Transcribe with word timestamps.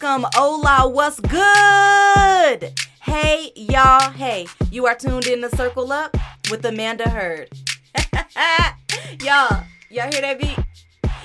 welcome. 0.00 0.26
Hola, 0.32 0.88
what's 0.88 1.20
good? 1.20 2.80
Hey, 3.02 3.52
y'all. 3.54 4.10
Hey, 4.12 4.46
you 4.70 4.86
are 4.86 4.94
tuned 4.94 5.26
in 5.26 5.42
to 5.42 5.54
Circle 5.54 5.92
Up 5.92 6.16
with 6.50 6.64
Amanda 6.64 7.10
Heard. 7.10 7.50
y'all, 9.22 9.64
y'all 9.90 10.10
hear 10.10 10.22
that 10.22 10.38
beat? 10.40 10.58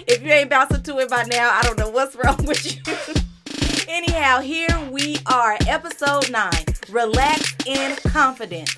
If 0.05 0.21
you 0.21 0.31
ain't 0.31 0.49
bouncing 0.49 0.83
to 0.83 0.99
it 0.99 1.09
by 1.09 1.23
now, 1.23 1.49
I 1.49 1.61
don't 1.61 1.79
know 1.79 1.89
what's 1.89 2.17
wrong 2.17 2.43
with 2.45 2.65
you. 2.65 3.85
Anyhow, 3.87 4.41
here 4.41 4.89
we 4.91 5.17
are, 5.27 5.55
episode 5.65 6.29
9 6.29 6.51
Relax 6.89 7.55
in 7.65 7.95
Confidence. 8.11 8.75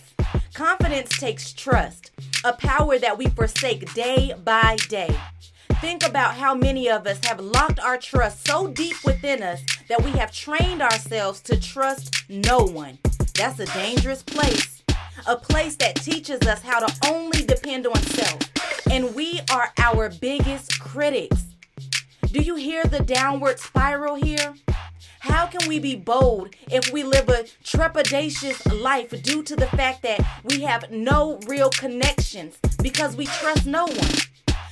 Confidence 0.54 1.18
takes 1.18 1.52
trust, 1.52 2.12
a 2.44 2.54
power 2.54 3.00
that 3.00 3.18
we 3.18 3.26
forsake 3.30 3.92
day 3.96 4.36
by 4.44 4.76
day. 4.88 5.18
Think 5.76 6.06
about 6.06 6.36
how 6.36 6.54
many 6.54 6.90
of 6.90 7.08
us 7.08 7.24
have 7.26 7.40
locked 7.40 7.80
our 7.80 7.98
trust 7.98 8.46
so 8.46 8.68
deep 8.68 8.98
within 9.06 9.42
us 9.42 9.62
that 9.88 10.04
we 10.04 10.12
have 10.12 10.32
trained 10.32 10.82
ourselves 10.82 11.42
to 11.42 11.60
trust 11.60 12.26
no 12.30 12.60
one. 12.60 12.98
That's 13.36 13.60
a 13.60 13.66
dangerous 13.68 14.22
place. 14.22 14.84
A 15.28 15.38
place 15.38 15.78
that 15.78 15.96
teaches 15.96 16.42
us 16.42 16.62
how 16.62 16.86
to 16.86 17.08
only 17.08 17.46
depend 17.46 17.88
on 17.88 17.96
self. 18.02 18.40
And 18.92 19.16
we 19.16 19.40
are 19.52 19.72
our 19.78 20.10
biggest 20.10 20.80
critics. 20.80 21.46
Do 22.32 22.42
you 22.42 22.56
hear 22.56 22.84
the 22.84 23.00
downward 23.00 23.60
spiral 23.60 24.16
here? 24.16 24.56
How 25.22 25.48
can 25.48 25.68
we 25.68 25.80
be 25.80 25.96
bold 25.96 26.56
if 26.70 26.92
we 26.92 27.04
live 27.04 27.28
a 27.30 27.44
trepidatious 27.64 28.82
life 28.82 29.10
due 29.24 29.44
to 29.44 29.56
the 29.56 29.68
fact 29.68 30.02
that 30.04 30.26
we 30.46 30.62
have 30.62 30.92
no 30.92 31.40
real 31.48 31.70
connections 31.70 32.58
because 32.82 33.16
we 33.16 33.26
trust 33.26 33.66
no 33.66 33.86
one? 33.86 34.16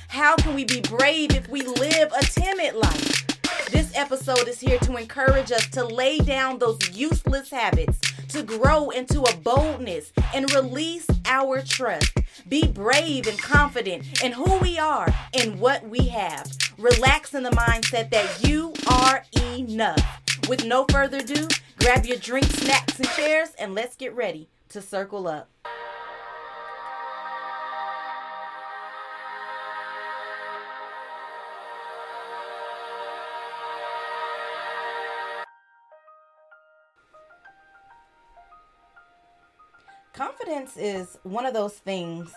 How 0.08 0.36
can 0.36 0.54
we 0.54 0.64
be 0.64 0.80
brave 0.80 1.34
if 1.34 1.48
we 1.48 1.62
live 1.62 2.10
a 2.18 2.24
timid 2.24 2.74
life? 2.74 3.26
This 3.70 3.92
episode 3.94 4.48
is 4.48 4.58
here 4.58 4.78
to 4.78 4.96
encourage 4.96 5.52
us 5.52 5.68
to 5.68 5.84
lay 5.84 6.18
down 6.18 6.58
those 6.58 6.78
useless 6.96 7.50
habits, 7.50 8.00
to 8.28 8.42
grow 8.42 8.88
into 8.88 9.20
a 9.20 9.36
boldness 9.36 10.12
and 10.34 10.50
release 10.54 11.06
our 11.26 11.60
trust. 11.60 12.16
Be 12.48 12.66
brave 12.66 13.26
and 13.26 13.38
confident 13.38 14.22
in 14.22 14.32
who 14.32 14.58
we 14.58 14.78
are 14.78 15.14
and 15.34 15.60
what 15.60 15.86
we 15.86 16.08
have. 16.08 16.50
Relax 16.78 17.34
in 17.34 17.42
the 17.42 17.50
mindset 17.50 18.10
that 18.10 18.48
you 18.48 18.72
are 18.90 19.24
enough. 19.56 20.22
With 20.48 20.64
no 20.64 20.86
further 20.90 21.18
ado, 21.18 21.48
grab 21.80 22.06
your 22.06 22.16
drink, 22.16 22.46
snacks, 22.46 22.98
and 22.98 23.08
chairs, 23.10 23.50
and 23.58 23.74
let's 23.74 23.94
get 23.94 24.14
ready 24.16 24.48
to 24.70 24.80
circle 24.80 25.28
up. 25.28 25.50
Confidence 40.48 40.78
is 40.78 41.18
one 41.24 41.44
of 41.44 41.52
those 41.52 41.74
things 41.74 42.32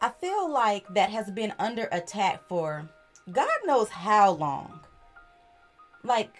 I 0.00 0.08
feel 0.08 0.50
like 0.50 0.86
that 0.94 1.10
has 1.10 1.30
been 1.30 1.52
under 1.58 1.86
attack 1.92 2.48
for 2.48 2.88
God 3.30 3.50
knows 3.66 3.90
how 3.90 4.30
long. 4.30 4.80
Like, 6.02 6.32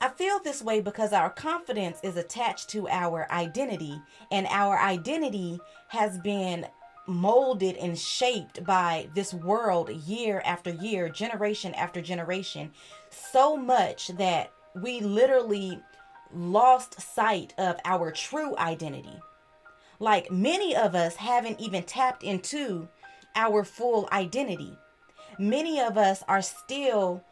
I 0.00 0.10
feel 0.10 0.38
this 0.38 0.62
way 0.62 0.80
because 0.80 1.12
our 1.12 1.30
confidence 1.30 1.98
is 2.04 2.16
attached 2.16 2.68
to 2.70 2.86
our 2.88 3.26
identity, 3.32 4.00
and 4.30 4.46
our 4.50 4.78
identity 4.78 5.58
has 5.88 6.16
been 6.18 6.66
molded 7.08 7.76
and 7.78 7.98
shaped 7.98 8.64
by 8.64 9.08
this 9.16 9.34
world 9.34 9.90
year 9.90 10.42
after 10.44 10.70
year, 10.70 11.08
generation 11.08 11.74
after 11.74 12.00
generation, 12.00 12.70
so 13.10 13.56
much 13.56 14.08
that 14.16 14.52
we 14.76 15.00
literally 15.00 15.80
lost 16.34 17.00
sight 17.00 17.54
of 17.58 17.76
our 17.84 18.10
true 18.10 18.56
identity. 18.56 19.20
Like 19.98 20.30
many 20.30 20.74
of 20.74 20.94
us 20.94 21.16
haven't 21.16 21.60
even 21.60 21.82
tapped 21.84 22.22
into 22.22 22.88
our 23.36 23.64
full 23.64 24.08
identity. 24.12 24.76
Many 25.38 25.80
of 25.80 25.96
us 25.96 26.22
are 26.28 26.42
still 26.42 27.24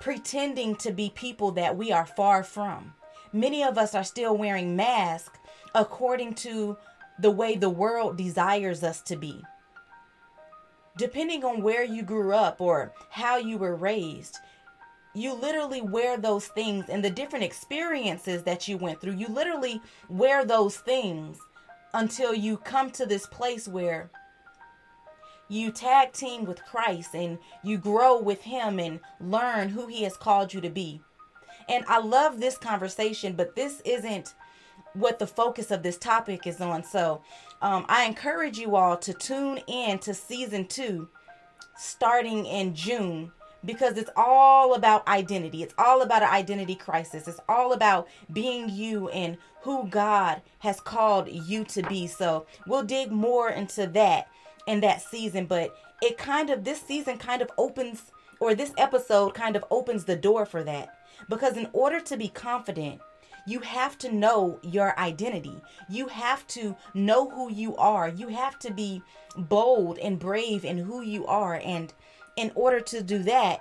pretending 0.00 0.76
to 0.76 0.92
be 0.92 1.10
people 1.10 1.52
that 1.52 1.76
we 1.76 1.92
are 1.92 2.06
far 2.06 2.42
from. 2.42 2.94
Many 3.32 3.62
of 3.62 3.78
us 3.78 3.94
are 3.94 4.04
still 4.04 4.36
wearing 4.36 4.76
masks 4.76 5.38
according 5.74 6.34
to 6.34 6.76
the 7.18 7.30
way 7.30 7.56
the 7.56 7.70
world 7.70 8.16
desires 8.16 8.82
us 8.82 9.00
to 9.02 9.16
be. 9.16 9.42
Depending 10.96 11.44
on 11.44 11.62
where 11.62 11.84
you 11.84 12.02
grew 12.02 12.32
up 12.32 12.60
or 12.60 12.92
how 13.10 13.36
you 13.36 13.58
were 13.58 13.76
raised, 13.76 14.38
you 15.16 15.32
literally 15.32 15.80
wear 15.80 16.18
those 16.18 16.46
things 16.48 16.90
and 16.90 17.02
the 17.02 17.10
different 17.10 17.44
experiences 17.44 18.42
that 18.42 18.68
you 18.68 18.76
went 18.76 19.00
through. 19.00 19.14
You 19.14 19.28
literally 19.28 19.80
wear 20.10 20.44
those 20.44 20.76
things 20.76 21.38
until 21.94 22.34
you 22.34 22.58
come 22.58 22.90
to 22.90 23.06
this 23.06 23.26
place 23.26 23.66
where 23.66 24.10
you 25.48 25.70
tag 25.70 26.12
team 26.12 26.44
with 26.44 26.62
Christ 26.64 27.14
and 27.14 27.38
you 27.62 27.78
grow 27.78 28.20
with 28.20 28.42
Him 28.42 28.78
and 28.78 29.00
learn 29.18 29.70
who 29.70 29.86
He 29.86 30.02
has 30.02 30.16
called 30.16 30.52
you 30.52 30.60
to 30.60 30.70
be. 30.70 31.00
And 31.68 31.84
I 31.88 31.98
love 31.98 32.38
this 32.38 32.58
conversation, 32.58 33.32
but 33.32 33.56
this 33.56 33.80
isn't 33.86 34.34
what 34.92 35.18
the 35.18 35.26
focus 35.26 35.70
of 35.70 35.82
this 35.82 35.96
topic 35.96 36.46
is 36.46 36.60
on. 36.60 36.84
So 36.84 37.22
um, 37.62 37.86
I 37.88 38.04
encourage 38.04 38.58
you 38.58 38.76
all 38.76 38.98
to 38.98 39.14
tune 39.14 39.60
in 39.66 39.98
to 40.00 40.12
season 40.12 40.66
two 40.66 41.08
starting 41.78 42.44
in 42.44 42.74
June 42.74 43.32
because 43.66 43.98
it's 43.98 44.10
all 44.16 44.74
about 44.74 45.06
identity. 45.08 45.62
It's 45.62 45.74
all 45.76 46.00
about 46.00 46.22
an 46.22 46.30
identity 46.30 46.76
crisis. 46.76 47.28
It's 47.28 47.40
all 47.48 47.72
about 47.72 48.08
being 48.32 48.70
you 48.70 49.08
and 49.10 49.36
who 49.62 49.88
God 49.88 50.40
has 50.60 50.80
called 50.80 51.28
you 51.28 51.64
to 51.64 51.82
be. 51.82 52.06
So 52.06 52.46
we'll 52.66 52.84
dig 52.84 53.10
more 53.10 53.50
into 53.50 53.86
that 53.88 54.28
in 54.66 54.80
that 54.80 55.02
season, 55.02 55.46
but 55.46 55.76
it 56.00 56.16
kind 56.16 56.50
of, 56.50 56.64
this 56.64 56.80
season 56.80 57.18
kind 57.18 57.42
of 57.42 57.50
opens, 57.58 58.12
or 58.40 58.54
this 58.54 58.72
episode 58.78 59.34
kind 59.34 59.56
of 59.56 59.64
opens 59.70 60.04
the 60.04 60.16
door 60.16 60.46
for 60.46 60.62
that. 60.64 60.96
Because 61.28 61.56
in 61.56 61.68
order 61.72 62.00
to 62.00 62.16
be 62.16 62.28
confident, 62.28 63.00
you 63.46 63.60
have 63.60 63.96
to 63.98 64.12
know 64.12 64.58
your 64.62 64.98
identity. 64.98 65.62
You 65.88 66.08
have 66.08 66.46
to 66.48 66.76
know 66.94 67.30
who 67.30 67.50
you 67.50 67.76
are. 67.76 68.08
You 68.08 68.28
have 68.28 68.58
to 68.60 68.72
be 68.72 69.02
bold 69.36 69.98
and 69.98 70.18
brave 70.18 70.64
in 70.64 70.78
who 70.78 71.00
you 71.00 71.26
are. 71.26 71.60
And 71.64 71.92
in 72.36 72.52
order 72.54 72.80
to 72.80 73.02
do 73.02 73.18
that, 73.24 73.60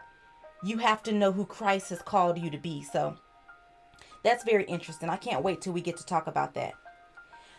you 0.64 0.78
have 0.80 1.04
to 1.04 1.12
know 1.12 1.32
who 1.32 1.46
Christ 1.46 1.90
has 1.90 2.02
called 2.02 2.38
you 2.38 2.50
to 2.50 2.58
be. 2.58 2.84
So 2.84 3.18
that's 4.24 4.44
very 4.44 4.66
interesting. 4.66 5.10
I 5.10 5.18
can't 5.18 5.44
wait 5.44 5.62
till 5.62 5.74
we 5.74 5.82
get 5.82 5.98
to 5.98 6.06
talk 6.06 6.28
about 6.28 6.54
that. 6.56 6.74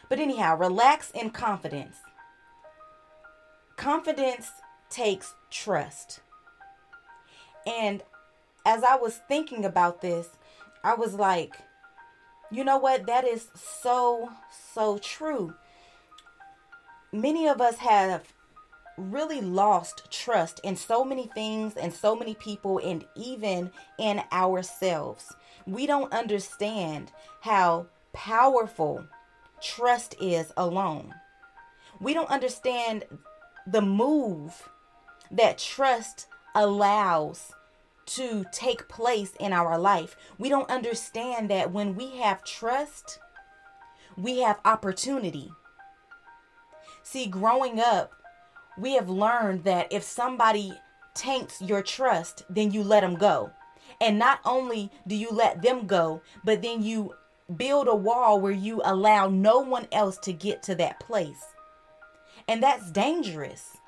But 0.08 0.18
anyhow, 0.18 0.56
relax 0.56 1.10
in 1.12 1.30
confidence. 1.30 1.96
Confidence 3.76 4.50
takes 4.90 5.34
trust. 5.50 6.20
And 7.66 8.02
as 8.64 8.84
I 8.84 8.96
was 8.96 9.20
thinking 9.28 9.64
about 9.64 10.00
this, 10.00 10.28
I 10.84 10.94
was 10.94 11.14
like, 11.14 11.54
you 12.50 12.64
know 12.64 12.78
what? 12.78 13.06
That 13.06 13.24
is 13.24 13.48
so, 13.54 14.30
so 14.74 14.98
true. 14.98 15.54
Many 17.12 17.48
of 17.48 17.60
us 17.60 17.78
have 17.78 18.32
really 18.96 19.40
lost 19.40 20.10
trust 20.10 20.60
in 20.64 20.76
so 20.76 21.04
many 21.04 21.26
things 21.26 21.74
and 21.76 21.92
so 21.92 22.16
many 22.16 22.34
people 22.34 22.78
and 22.78 23.04
even 23.14 23.70
in 23.98 24.22
ourselves. 24.32 25.34
We 25.66 25.86
don't 25.86 26.12
understand 26.12 27.12
how 27.40 27.86
powerful 28.12 29.06
trust 29.60 30.14
is 30.20 30.52
alone. 30.56 31.14
We 32.00 32.14
don't 32.14 32.30
understand 32.30 33.04
the 33.66 33.82
move 33.82 34.68
that 35.30 35.58
trust 35.58 36.28
allows 36.54 37.52
to 38.06 38.44
take 38.52 38.88
place 38.88 39.32
in 39.40 39.52
our 39.52 39.78
life. 39.78 40.16
We 40.38 40.48
don't 40.48 40.70
understand 40.70 41.50
that 41.50 41.72
when 41.72 41.96
we 41.96 42.16
have 42.18 42.44
trust, 42.44 43.18
we 44.16 44.38
have 44.38 44.60
opportunity. 44.64 45.50
See, 47.02 47.26
growing 47.26 47.80
up, 47.80 48.12
we 48.78 48.94
have 48.94 49.08
learned 49.08 49.64
that 49.64 49.92
if 49.92 50.02
somebody 50.02 50.72
taints 51.14 51.60
your 51.62 51.82
trust, 51.82 52.44
then 52.50 52.70
you 52.70 52.82
let 52.82 53.00
them 53.00 53.14
go. 53.14 53.50
And 54.00 54.18
not 54.18 54.40
only 54.44 54.90
do 55.06 55.14
you 55.14 55.30
let 55.30 55.62
them 55.62 55.86
go, 55.86 56.20
but 56.44 56.62
then 56.62 56.82
you 56.82 57.14
build 57.56 57.88
a 57.88 57.94
wall 57.94 58.40
where 58.40 58.52
you 58.52 58.82
allow 58.84 59.28
no 59.28 59.60
one 59.60 59.86
else 59.92 60.18
to 60.18 60.32
get 60.32 60.62
to 60.64 60.74
that 60.74 61.00
place. 61.00 61.44
And 62.48 62.62
that's 62.62 62.90
dangerous 62.90 63.78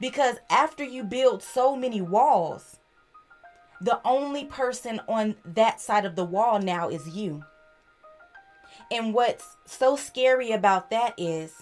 because 0.00 0.36
after 0.50 0.84
you 0.84 1.04
build 1.04 1.42
so 1.42 1.74
many 1.74 2.00
walls, 2.00 2.78
the 3.80 4.00
only 4.04 4.44
person 4.44 5.00
on 5.08 5.36
that 5.44 5.80
side 5.80 6.04
of 6.04 6.16
the 6.16 6.24
wall 6.24 6.60
now 6.60 6.88
is 6.88 7.08
you. 7.08 7.44
And 8.90 9.14
what's 9.14 9.56
so 9.64 9.96
scary 9.96 10.52
about 10.52 10.90
that 10.90 11.14
is 11.16 11.52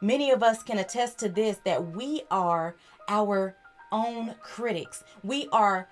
Many 0.00 0.30
of 0.30 0.42
us 0.42 0.62
can 0.62 0.78
attest 0.78 1.18
to 1.18 1.28
this 1.28 1.58
that 1.64 1.94
we 1.94 2.22
are 2.30 2.76
our 3.08 3.56
own 3.92 4.34
critics. 4.40 5.04
We 5.22 5.48
are 5.52 5.88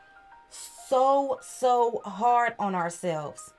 so, 0.89 1.39
so 1.43 2.01
hard 2.05 2.55
on 2.59 2.75
ourselves. 2.75 3.53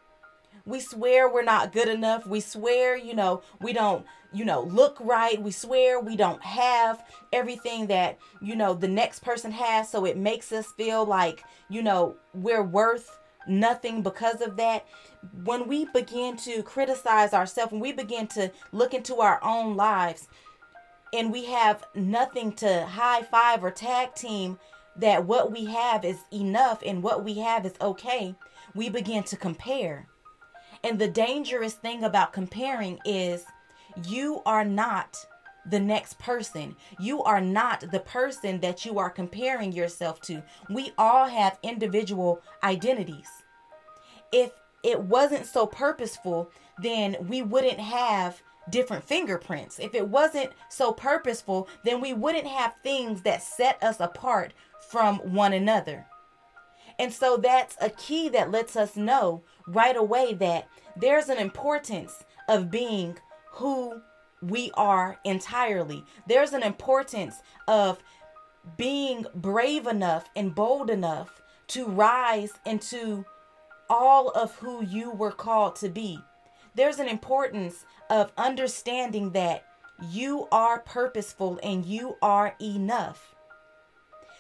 We 0.66 0.80
swear 0.80 1.32
we're 1.32 1.44
not 1.44 1.72
good 1.72 1.88
enough. 1.88 2.26
We 2.28 2.40
swear, 2.42 2.96
you 2.98 3.16
know, 3.16 3.42
we 3.62 3.74
don't, 3.74 4.06
you 4.34 4.46
know, 4.46 4.62
look 4.62 4.98
right. 5.00 5.42
We 5.42 5.52
swear 5.52 6.00
we 6.00 6.16
don't 6.16 6.44
have 6.44 7.04
everything 7.32 7.88
that, 7.88 8.20
you 8.42 8.56
know, 8.56 8.74
the 8.74 8.88
next 8.88 9.20
person 9.20 9.52
has. 9.52 9.90
So 9.90 10.06
it 10.06 10.18
makes 10.18 10.52
us 10.52 10.72
feel 10.78 11.06
like, 11.06 11.44
you 11.70 11.82
know, 11.82 12.16
we're 12.34 12.64
worth 12.64 13.19
nothing 13.50 14.02
because 14.02 14.42
of 14.42 14.56
that. 14.58 14.86
When 15.44 15.68
we 15.68 15.86
begin 15.86 16.38
to 16.38 16.64
criticize 16.64 17.34
ourselves, 17.34 17.72
when 17.72 17.82
we 17.82 17.92
begin 17.92 18.28
to 18.28 18.52
look 18.72 18.94
into 18.94 19.16
our 19.16 19.44
own 19.44 19.76
lives, 19.76 20.28
and 21.12 21.32
we 21.32 21.46
have 21.46 21.84
nothing 21.96 22.54
to 22.54 22.86
high 22.86 23.24
five 23.24 23.64
or 23.64 23.72
tag 23.72 24.14
team 24.16 24.60
that 24.96 25.26
what 25.26 25.52
we 25.52 25.66
have 25.66 26.06
is 26.06 26.20
enough 26.32 26.82
and 26.86 27.02
what 27.02 27.24
we 27.24 27.36
have 27.36 27.66
is 27.66 27.74
okay, 27.82 28.36
we 28.76 28.90
begin 28.90 29.24
to 29.24 29.36
compare. 29.36 30.08
And 30.84 31.00
the 31.00 31.08
dangerous 31.08 31.74
thing 31.74 32.04
about 32.04 32.34
comparing 32.34 33.00
is 33.06 33.44
you 34.08 34.42
are 34.46 34.64
not 34.64 35.26
the 35.66 35.80
next 35.80 36.18
person. 36.20 36.76
You 37.00 37.24
are 37.24 37.42
not 37.42 37.92
the 37.92 38.00
person 38.00 38.60
that 38.62 38.86
you 38.86 38.98
are 39.00 39.10
comparing 39.10 39.72
yourself 39.72 40.22
to. 40.22 40.44
We 40.70 40.94
all 40.98 41.28
have 41.28 41.60
individual 41.64 42.42
identities. 42.64 43.28
If 44.32 44.52
it 44.84 45.02
wasn't 45.02 45.46
so 45.46 45.66
purposeful, 45.66 46.52
then 46.82 47.18
we 47.22 47.42
wouldn't 47.42 47.80
have 47.80 48.42
different 48.70 49.04
fingerprints. 49.04 49.80
If 49.80 49.96
it 49.96 50.08
wasn't 50.08 50.52
so 50.70 50.92
purposeful, 50.94 51.68
then 51.84 52.02
we 52.02 52.14
wouldn't 52.14 52.48
have 52.48 52.74
things 52.84 53.24
that 53.24 53.42
set 53.42 53.82
us 53.84 54.00
apart 54.00 54.54
from 54.90 55.18
one 55.34 55.54
another. 55.54 56.06
And 56.98 57.14
so 57.14 57.38
that's 57.38 57.78
a 57.82 57.90
key 57.90 58.30
that 58.30 58.52
lets 58.52 58.76
us 58.76 58.96
know 58.96 59.44
right 59.68 59.96
away 59.96 60.34
that 60.36 60.68
there's 60.98 61.30
an 61.30 61.38
importance 61.38 62.24
of 62.48 62.70
being 62.70 63.18
who 63.52 64.02
we 64.42 64.72
are 64.76 65.20
entirely. 65.24 66.04
There's 66.28 66.54
an 66.54 66.64
importance 66.64 67.36
of 67.68 68.00
being 68.78 69.26
brave 69.34 69.88
enough 69.88 70.30
and 70.36 70.54
bold 70.54 70.90
enough 70.90 71.42
to 71.68 71.86
rise 71.86 72.52
into 72.66 73.26
all 73.90 74.30
of 74.30 74.56
who 74.56 74.84
you 74.84 75.12
were 75.12 75.32
called 75.32 75.76
to 75.78 75.90
be. 75.90 76.20
There's 76.76 77.00
an 77.00 77.08
importance 77.08 77.86
of 78.10 78.32
understanding 78.38 79.32
that 79.32 79.66
you 80.10 80.48
are 80.52 80.80
purposeful 80.80 81.60
and 81.62 81.86
you 81.86 82.16
are 82.22 82.56
enough. 82.62 83.36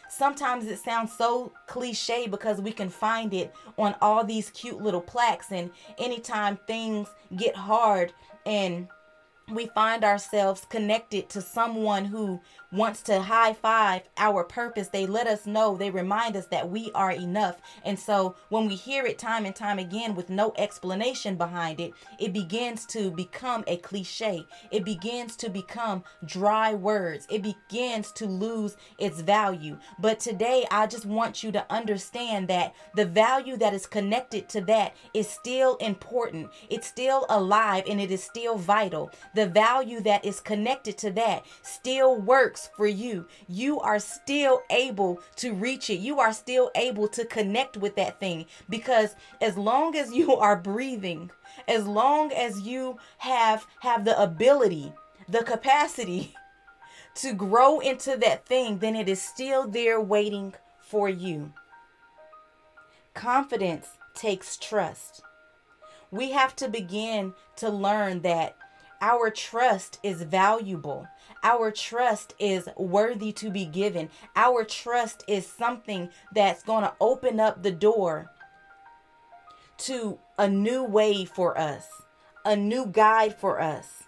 Sometimes 0.09 0.65
it 0.65 0.79
sounds 0.79 1.11
so 1.15 1.51
cliche 1.67 2.27
because 2.27 2.59
we 2.61 2.71
can 2.71 2.89
find 2.89 3.33
it 3.33 3.53
on 3.77 3.95
all 4.01 4.23
these 4.23 4.49
cute 4.49 4.81
little 4.81 5.01
plaques, 5.01 5.51
and 5.51 5.69
anytime 5.99 6.57
things 6.65 7.07
get 7.35 7.55
hard 7.55 8.13
and 8.45 8.87
we 9.51 9.67
find 9.67 10.03
ourselves 10.03 10.65
connected 10.69 11.29
to 11.29 11.41
someone 11.41 12.05
who 12.05 12.39
wants 12.71 13.01
to 13.03 13.21
high 13.21 13.53
five 13.53 14.03
our 14.17 14.43
purpose. 14.43 14.89
They 14.89 15.05
let 15.05 15.27
us 15.27 15.45
know, 15.45 15.75
they 15.75 15.89
remind 15.89 16.35
us 16.35 16.47
that 16.47 16.69
we 16.69 16.91
are 16.93 17.11
enough. 17.11 17.61
And 17.83 17.97
so 17.97 18.35
when 18.49 18.67
we 18.67 18.75
hear 18.75 19.05
it 19.05 19.17
time 19.17 19.45
and 19.45 19.55
time 19.55 19.79
again 19.79 20.15
with 20.15 20.29
no 20.29 20.53
explanation 20.57 21.35
behind 21.35 21.79
it, 21.79 21.93
it 22.19 22.33
begins 22.33 22.85
to 22.87 23.11
become 23.11 23.63
a 23.67 23.77
cliche. 23.77 24.45
It 24.71 24.85
begins 24.85 25.35
to 25.37 25.49
become 25.49 26.03
dry 26.25 26.73
words. 26.73 27.27
It 27.29 27.41
begins 27.43 28.11
to 28.13 28.25
lose 28.25 28.77
its 28.97 29.21
value. 29.21 29.77
But 29.99 30.19
today, 30.19 30.65
I 30.71 30.87
just 30.87 31.05
want 31.05 31.43
you 31.43 31.51
to 31.53 31.65
understand 31.71 32.47
that 32.49 32.73
the 32.95 33.05
value 33.05 33.57
that 33.57 33.73
is 33.73 33.85
connected 33.85 34.49
to 34.49 34.61
that 34.61 34.95
is 35.13 35.27
still 35.27 35.75
important. 35.77 36.49
It's 36.69 36.87
still 36.87 37.25
alive 37.29 37.83
and 37.89 37.99
it 37.99 38.11
is 38.11 38.23
still 38.23 38.57
vital 38.57 39.11
the 39.35 39.47
value 39.47 40.01
that 40.01 40.25
is 40.25 40.39
connected 40.39 40.97
to 40.99 41.11
that 41.11 41.45
still 41.61 42.19
works 42.19 42.58
for 42.67 42.87
you. 42.87 43.27
You 43.47 43.79
are 43.79 43.99
still 43.99 44.61
able 44.69 45.21
to 45.37 45.53
reach 45.53 45.89
it. 45.89 45.99
You 45.99 46.19
are 46.19 46.33
still 46.33 46.71
able 46.75 47.07
to 47.09 47.25
connect 47.25 47.77
with 47.77 47.95
that 47.95 48.19
thing 48.19 48.45
because 48.69 49.15
as 49.41 49.57
long 49.57 49.95
as 49.95 50.11
you 50.13 50.35
are 50.35 50.55
breathing, 50.55 51.31
as 51.67 51.87
long 51.87 52.31
as 52.31 52.61
you 52.61 52.97
have 53.19 53.65
have 53.81 54.05
the 54.05 54.21
ability, 54.21 54.91
the 55.27 55.43
capacity 55.43 56.33
to 57.15 57.33
grow 57.33 57.79
into 57.79 58.17
that 58.17 58.45
thing, 58.45 58.79
then 58.79 58.95
it 58.95 59.09
is 59.09 59.21
still 59.21 59.67
there 59.67 59.99
waiting 59.99 60.53
for 60.79 61.09
you. 61.09 61.53
Confidence 63.13 63.87
takes 64.15 64.57
trust. 64.57 65.21
We 66.11 66.31
have 66.31 66.55
to 66.57 66.67
begin 66.67 67.33
to 67.57 67.69
learn 67.69 68.21
that 68.21 68.55
our 69.01 69.29
trust 69.29 69.99
is 70.03 70.23
valuable. 70.23 71.07
Our 71.43 71.71
trust 71.71 72.33
is 72.39 72.67
worthy 72.77 73.31
to 73.33 73.49
be 73.49 73.65
given. 73.65 74.09
Our 74.35 74.63
trust 74.63 75.23
is 75.27 75.47
something 75.47 76.09
that's 76.33 76.63
going 76.63 76.83
to 76.83 76.93
open 76.99 77.39
up 77.39 77.63
the 77.63 77.71
door 77.71 78.29
to 79.79 80.19
a 80.37 80.47
new 80.47 80.83
way 80.83 81.23
for 81.23 81.57
us, 81.57 81.85
a 82.43 82.55
new 82.55 82.85
guide 82.85 83.37
for 83.37 83.61
us. 83.61 84.03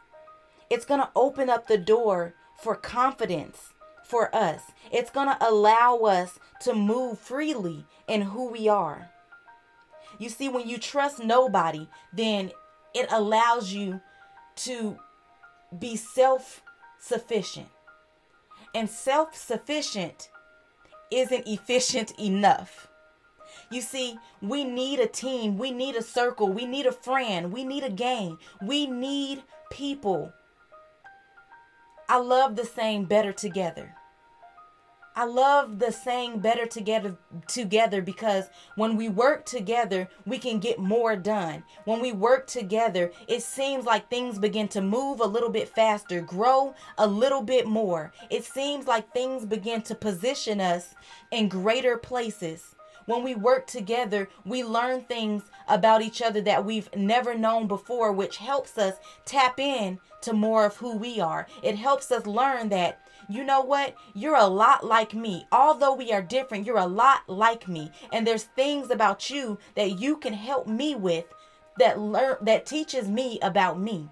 It's 0.69 0.85
going 0.85 1.01
to 1.01 1.09
open 1.15 1.49
up 1.49 1.67
the 1.67 1.77
door 1.77 2.35
for 2.61 2.75
confidence 2.75 3.73
for 4.03 4.33
us. 4.35 4.61
It's 4.91 5.09
going 5.09 5.27
to 5.27 5.37
allow 5.47 5.99
us 5.99 6.37
to 6.61 6.73
move 6.73 7.17
freely 7.17 7.85
in 8.07 8.21
who 8.21 8.51
we 8.51 8.67
are. 8.67 9.09
You 10.19 10.29
see, 10.29 10.49
when 10.49 10.67
you 10.67 10.77
trust 10.77 11.23
nobody, 11.23 11.87
then 12.13 12.51
it 12.93 13.07
allows 13.09 13.71
you 13.71 14.01
to 14.65 14.97
be 15.77 15.95
self 15.95 16.61
sufficient. 16.99 17.67
And 18.73 18.89
self 18.89 19.35
sufficient 19.35 20.29
isn't 21.11 21.47
efficient 21.47 22.17
enough. 22.19 22.87
You 23.69 23.81
see, 23.81 24.17
we 24.41 24.63
need 24.63 24.99
a 24.99 25.07
team, 25.07 25.57
we 25.57 25.71
need 25.71 25.95
a 25.95 26.01
circle, 26.01 26.51
we 26.51 26.65
need 26.65 26.85
a 26.85 26.91
friend, 26.91 27.51
we 27.51 27.63
need 27.63 27.83
a 27.83 27.89
gang, 27.89 28.37
we 28.61 28.85
need 28.85 29.43
people. 29.71 30.33
I 32.09 32.17
love 32.17 32.55
the 32.55 32.65
saying 32.65 33.05
better 33.05 33.31
together. 33.31 33.95
I 35.13 35.25
love 35.25 35.79
the 35.79 35.91
saying 35.91 36.39
better 36.39 36.65
together 36.65 37.17
together 37.47 38.01
because 38.01 38.45
when 38.75 38.95
we 38.95 39.09
work 39.09 39.45
together, 39.45 40.07
we 40.25 40.37
can 40.37 40.59
get 40.59 40.79
more 40.79 41.17
done. 41.17 41.63
When 41.83 41.99
we 41.99 42.13
work 42.13 42.47
together, 42.47 43.11
it 43.27 43.43
seems 43.43 43.85
like 43.85 44.09
things 44.09 44.39
begin 44.39 44.69
to 44.69 44.81
move 44.81 45.19
a 45.19 45.25
little 45.25 45.49
bit 45.49 45.67
faster, 45.67 46.21
grow 46.21 46.75
a 46.97 47.07
little 47.07 47.41
bit 47.41 47.67
more. 47.67 48.13
It 48.29 48.45
seems 48.45 48.87
like 48.87 49.11
things 49.11 49.45
begin 49.45 49.81
to 49.83 49.95
position 49.95 50.61
us 50.61 50.95
in 51.29 51.49
greater 51.49 51.97
places. 51.97 52.75
When 53.05 53.23
we 53.23 53.35
work 53.35 53.67
together, 53.67 54.29
we 54.45 54.63
learn 54.63 55.01
things 55.01 55.43
about 55.67 56.01
each 56.01 56.21
other 56.21 56.39
that 56.41 56.63
we've 56.63 56.93
never 56.95 57.35
known 57.35 57.67
before, 57.67 58.13
which 58.13 58.37
helps 58.37 58.77
us 58.77 58.95
tap 59.25 59.59
in 59.59 59.99
to 60.21 60.33
more 60.33 60.65
of 60.65 60.77
who 60.77 60.95
we 60.95 61.19
are. 61.19 61.47
It 61.63 61.75
helps 61.75 62.11
us 62.11 62.25
learn 62.25 62.69
that 62.69 63.01
you 63.33 63.43
know 63.43 63.61
what? 63.61 63.95
You're 64.13 64.35
a 64.35 64.47
lot 64.47 64.85
like 64.85 65.13
me. 65.13 65.45
Although 65.51 65.93
we 65.93 66.11
are 66.11 66.21
different, 66.21 66.65
you're 66.65 66.77
a 66.77 66.85
lot 66.85 67.21
like 67.27 67.67
me. 67.67 67.91
And 68.11 68.25
there's 68.25 68.43
things 68.43 68.91
about 68.91 69.29
you 69.29 69.57
that 69.75 69.99
you 69.99 70.17
can 70.17 70.33
help 70.33 70.67
me 70.67 70.95
with 70.95 71.25
that 71.77 71.99
learn 71.99 72.37
that 72.41 72.65
teaches 72.65 73.07
me 73.07 73.39
about 73.41 73.79
me. 73.79 74.09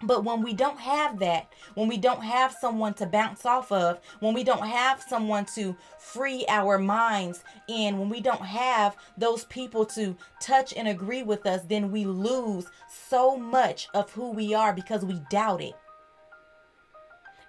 But 0.00 0.22
when 0.22 0.42
we 0.42 0.52
don't 0.52 0.78
have 0.78 1.18
that, 1.18 1.52
when 1.74 1.88
we 1.88 1.96
don't 1.96 2.22
have 2.22 2.52
someone 2.52 2.94
to 2.94 3.06
bounce 3.06 3.44
off 3.44 3.72
of, 3.72 4.00
when 4.20 4.32
we 4.32 4.44
don't 4.44 4.64
have 4.64 5.02
someone 5.02 5.44
to 5.56 5.76
free 5.98 6.44
our 6.48 6.78
minds 6.78 7.42
in, 7.68 7.98
when 7.98 8.08
we 8.08 8.20
don't 8.20 8.44
have 8.44 8.96
those 9.16 9.44
people 9.46 9.84
to 9.86 10.16
touch 10.40 10.72
and 10.72 10.86
agree 10.86 11.24
with 11.24 11.46
us, 11.46 11.62
then 11.62 11.90
we 11.90 12.04
lose 12.04 12.66
so 13.08 13.36
much 13.36 13.88
of 13.92 14.12
who 14.12 14.30
we 14.30 14.54
are 14.54 14.72
because 14.72 15.04
we 15.04 15.20
doubt 15.30 15.60
it. 15.60 15.74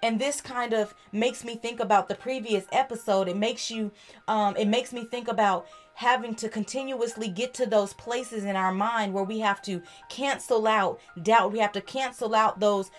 And 0.02 0.18
this 0.18 0.40
kind 0.40 0.72
of 0.72 0.94
makes 1.12 1.44
me 1.44 1.56
think 1.56 1.78
about 1.78 2.08
the 2.08 2.14
previous 2.14 2.64
episode. 2.72 3.28
It 3.28 3.36
makes 3.36 3.70
you, 3.70 3.92
um, 4.28 4.56
it 4.56 4.66
makes 4.66 4.92
me 4.92 5.04
think 5.04 5.28
about 5.28 5.66
having 6.00 6.34
to 6.34 6.48
continuously 6.48 7.28
get 7.28 7.52
to 7.52 7.66
those 7.66 7.92
places 7.92 8.44
in 8.44 8.56
our 8.56 8.72
mind 8.72 9.12
where 9.12 9.24
we 9.24 9.40
have 9.40 9.60
to 9.60 9.82
cancel 10.08 10.66
out 10.66 10.98
doubt 11.22 11.52
we 11.52 11.58
have 11.58 11.72
to 11.72 11.80
cancel 11.82 12.34
out 12.34 12.58
those 12.58 12.90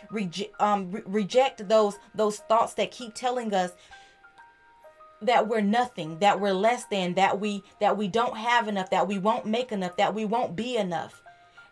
um 0.59 0.91
re- 0.91 1.01
reject 1.07 1.67
those 1.67 1.97
those 2.13 2.37
thoughts 2.41 2.75
that 2.75 2.91
keep 2.91 3.15
telling 3.15 3.55
us 3.55 3.71
that 5.19 5.47
we're 5.47 5.61
nothing 5.61 6.19
that 6.19 6.39
we're 6.39 6.53
less 6.53 6.85
than 6.85 7.15
that 7.15 7.39
we 7.39 7.63
that 7.79 7.97
we 7.97 8.07
don't 8.07 8.37
have 8.37 8.67
enough 8.67 8.91
that 8.91 9.07
we 9.07 9.17
won't 9.17 9.47
make 9.47 9.71
enough 9.71 9.97
that 9.97 10.13
we 10.13 10.23
won't 10.23 10.55
be 10.55 10.77
enough 10.77 11.23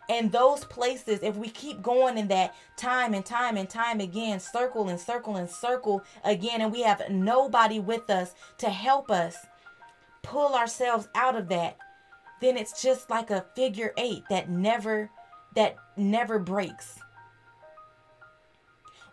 and 0.08 0.32
those 0.32 0.64
places 0.64 1.20
if 1.22 1.36
we 1.36 1.48
keep 1.48 1.82
going 1.82 2.18
in 2.18 2.28
that 2.28 2.54
time 2.76 3.14
and 3.14 3.24
time 3.24 3.56
and 3.56 3.68
time 3.68 4.00
again 4.00 4.40
circle 4.40 4.88
and 4.88 4.98
circle 4.98 5.36
and 5.36 5.48
circle 5.48 6.02
again 6.24 6.60
and 6.60 6.72
we 6.72 6.82
have 6.82 7.02
nobody 7.10 7.78
with 7.78 8.10
us 8.10 8.34
to 8.58 8.68
help 8.68 9.10
us 9.10 9.36
pull 10.22 10.54
ourselves 10.54 11.08
out 11.14 11.36
of 11.36 11.48
that, 11.48 11.76
then 12.40 12.56
it's 12.56 12.82
just 12.82 13.10
like 13.10 13.30
a 13.30 13.44
figure 13.54 13.92
eight 13.96 14.24
that 14.30 14.50
never 14.50 15.10
that 15.54 15.76
never 15.96 16.38
breaks. 16.38 16.98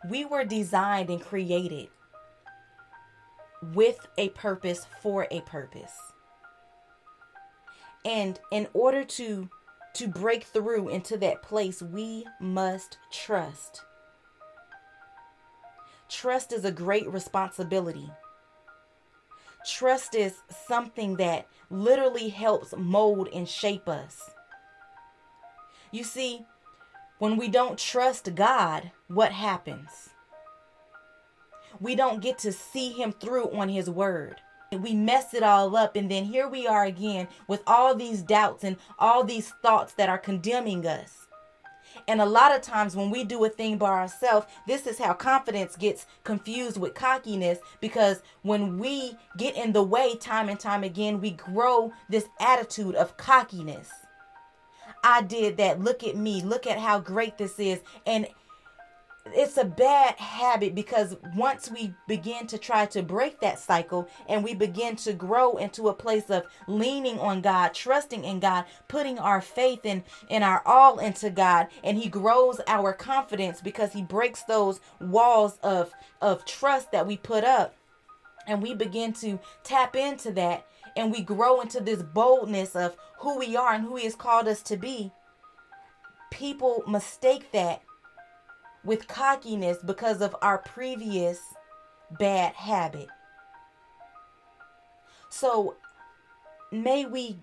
We 0.09 0.25
were 0.25 0.43
designed 0.43 1.09
and 1.09 1.21
created 1.21 1.89
with 3.73 4.07
a 4.17 4.29
purpose 4.29 4.85
for 5.01 5.27
a 5.31 5.41
purpose. 5.41 5.93
And 8.05 8.39
in 8.51 8.67
order 8.73 9.03
to 9.03 9.49
to 9.97 10.07
break 10.07 10.43
through 10.43 10.89
into 10.89 11.17
that 11.17 11.41
place, 11.41 11.81
we 11.81 12.23
must 12.39 12.99
trust. 13.11 13.81
Trust 16.07 16.53
is 16.53 16.65
a 16.65 16.71
great 16.71 17.11
responsibility. 17.11 18.07
Trust 19.65 20.13
is 20.13 20.35
something 20.67 21.15
that 21.15 21.47
literally 21.71 22.29
helps 22.29 22.75
mold 22.77 23.27
and 23.33 23.49
shape 23.49 23.89
us. 23.89 24.29
You 25.91 26.03
see, 26.03 26.45
when 27.17 27.35
we 27.35 27.47
don't 27.47 27.79
trust 27.79 28.35
God, 28.35 28.91
what 29.07 29.31
happens? 29.31 30.11
We 31.79 31.95
don't 31.95 32.21
get 32.21 32.37
to 32.39 32.51
see 32.51 32.91
Him 32.91 33.11
through 33.11 33.51
on 33.51 33.69
His 33.69 33.89
word. 33.89 34.41
We 34.71 34.93
mess 34.93 35.33
it 35.33 35.43
all 35.43 35.75
up, 35.75 35.95
and 35.95 36.11
then 36.11 36.25
here 36.25 36.47
we 36.47 36.67
are 36.67 36.85
again 36.85 37.27
with 37.47 37.61
all 37.65 37.95
these 37.95 38.21
doubts 38.21 38.63
and 38.63 38.77
all 38.99 39.23
these 39.23 39.53
thoughts 39.61 39.93
that 39.93 40.09
are 40.09 40.17
condemning 40.17 40.85
us. 40.85 41.27
And 42.07 42.21
a 42.21 42.25
lot 42.25 42.55
of 42.55 42.61
times 42.61 42.95
when 42.95 43.09
we 43.09 43.23
do 43.23 43.43
a 43.43 43.49
thing 43.49 43.77
by 43.77 43.89
ourselves, 43.89 44.47
this 44.67 44.87
is 44.87 44.99
how 44.99 45.13
confidence 45.13 45.75
gets 45.75 46.05
confused 46.23 46.77
with 46.77 46.93
cockiness 46.93 47.59
because 47.81 48.21
when 48.43 48.77
we 48.77 49.17
get 49.37 49.55
in 49.55 49.73
the 49.73 49.83
way 49.83 50.15
time 50.15 50.49
and 50.49 50.59
time 50.59 50.83
again, 50.83 51.19
we 51.19 51.31
grow 51.31 51.91
this 52.09 52.27
attitude 52.39 52.95
of 52.95 53.17
cockiness. 53.17 53.89
I 55.03 55.21
did 55.21 55.57
that. 55.57 55.79
Look 55.81 56.03
at 56.03 56.15
me. 56.15 56.41
Look 56.41 56.67
at 56.67 56.79
how 56.79 56.99
great 56.99 57.37
this 57.37 57.59
is. 57.59 57.79
And 58.05 58.27
it's 59.33 59.57
a 59.57 59.65
bad 59.65 60.15
habit 60.15 60.75
because 60.75 61.15
once 61.35 61.69
we 61.69 61.93
begin 62.07 62.47
to 62.47 62.57
try 62.57 62.85
to 62.87 63.01
break 63.01 63.39
that 63.39 63.59
cycle 63.59 64.07
and 64.27 64.43
we 64.43 64.53
begin 64.53 64.95
to 64.97 65.13
grow 65.13 65.57
into 65.57 65.87
a 65.89 65.93
place 65.93 66.29
of 66.29 66.45
leaning 66.67 67.19
on 67.19 67.41
God, 67.41 67.73
trusting 67.73 68.23
in 68.23 68.39
God, 68.39 68.65
putting 68.87 69.19
our 69.19 69.41
faith 69.41 69.85
in 69.85 70.03
in 70.29 70.43
our 70.43 70.61
all 70.65 70.99
into 70.99 71.29
God, 71.29 71.67
and 71.83 71.97
He 71.97 72.09
grows 72.09 72.59
our 72.67 72.93
confidence 72.93 73.61
because 73.61 73.93
He 73.93 74.01
breaks 74.01 74.43
those 74.43 74.79
walls 74.99 75.57
of 75.63 75.93
of 76.21 76.45
trust 76.45 76.91
that 76.91 77.07
we 77.07 77.17
put 77.17 77.43
up, 77.43 77.75
and 78.47 78.61
we 78.61 78.73
begin 78.73 79.13
to 79.13 79.39
tap 79.63 79.95
into 79.95 80.31
that, 80.33 80.65
and 80.95 81.11
we 81.11 81.21
grow 81.21 81.61
into 81.61 81.79
this 81.79 82.01
boldness 82.01 82.75
of 82.75 82.95
who 83.19 83.37
we 83.37 83.55
are 83.55 83.73
and 83.73 83.83
who 83.83 83.95
He 83.95 84.05
has 84.05 84.15
called 84.15 84.47
us 84.47 84.61
to 84.63 84.77
be. 84.77 85.11
People 86.29 86.83
mistake 86.87 87.51
that 87.53 87.81
with 88.87 89.05
cockiness 89.09 89.79
because 89.85 90.21
of 90.21 90.33
our 90.41 90.59
previous 90.59 91.39
bad 92.17 92.53
habit. 92.53 93.09
So 95.29 95.75
may 96.71 97.05
we 97.05 97.37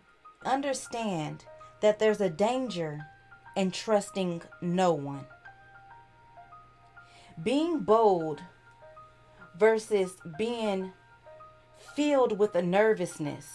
understand 0.47 1.45
that 1.83 1.99
there's 1.99 2.23
a 2.23 2.31
danger 2.31 2.99
in 3.57 3.71
trusting 3.71 4.41
no 4.63 4.95
one. 4.95 5.27
Being 7.43 7.81
bold 7.81 8.41
versus 9.59 10.17
being 10.39 10.93
filled 11.95 12.39
with 12.39 12.55
a 12.55 12.63
nervousness. 12.63 13.47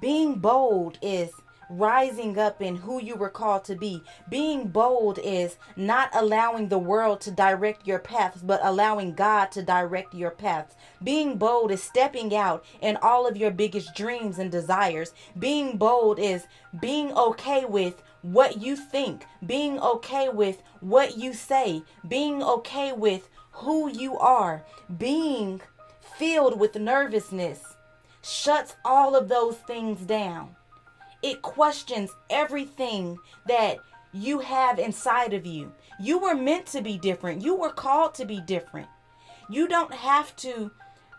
Being 0.00 0.40
bold 0.40 0.98
is 1.00 1.30
rising 1.70 2.38
up 2.38 2.62
in 2.62 2.76
who 2.76 3.00
you 3.00 3.14
were 3.14 3.28
called 3.28 3.64
to 3.64 3.74
be. 3.74 4.02
Being 4.28 4.68
bold 4.68 5.18
is 5.22 5.56
not 5.76 6.10
allowing 6.14 6.68
the 6.68 6.78
world 6.78 7.20
to 7.22 7.30
direct 7.30 7.86
your 7.86 7.98
paths, 7.98 8.42
but 8.42 8.60
allowing 8.62 9.14
God 9.14 9.52
to 9.52 9.62
direct 9.62 10.14
your 10.14 10.30
paths. 10.30 10.74
Being 11.02 11.36
bold 11.36 11.70
is 11.70 11.82
stepping 11.82 12.34
out 12.34 12.64
in 12.80 12.96
all 12.96 13.26
of 13.26 13.36
your 13.36 13.50
biggest 13.50 13.94
dreams 13.94 14.38
and 14.38 14.50
desires. 14.50 15.12
Being 15.38 15.76
bold 15.76 16.18
is 16.18 16.46
being 16.80 17.12
okay 17.12 17.64
with 17.64 18.02
what 18.22 18.60
you 18.60 18.76
think, 18.76 19.24
being 19.46 19.78
okay 19.80 20.28
with 20.28 20.62
what 20.80 21.16
you 21.16 21.32
say, 21.32 21.82
being 22.06 22.42
okay 22.42 22.92
with 22.92 23.28
who 23.52 23.90
you 23.90 24.18
are, 24.18 24.64
being 24.96 25.60
filled 26.00 26.58
with 26.58 26.74
nervousness 26.76 27.76
shuts 28.22 28.76
all 28.84 29.14
of 29.14 29.28
those 29.28 29.56
things 29.56 30.00
down. 30.00 30.56
It 31.22 31.42
questions 31.42 32.10
everything 32.30 33.18
that 33.46 33.78
you 34.12 34.38
have 34.38 34.78
inside 34.78 35.34
of 35.34 35.44
you. 35.44 35.72
You 36.00 36.18
were 36.18 36.34
meant 36.34 36.66
to 36.66 36.80
be 36.80 36.96
different. 36.96 37.42
You 37.42 37.54
were 37.54 37.72
called 37.72 38.14
to 38.14 38.24
be 38.24 38.40
different. 38.40 38.88
You 39.50 39.68
don't 39.68 39.92
have 39.92 40.34
to 40.36 40.70